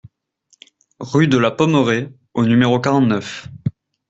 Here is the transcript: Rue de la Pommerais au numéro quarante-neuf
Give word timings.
Rue 0.99 1.27
de 1.27 1.37
la 1.37 1.51
Pommerais 1.51 2.11
au 2.33 2.43
numéro 2.43 2.79
quarante-neuf 2.79 3.47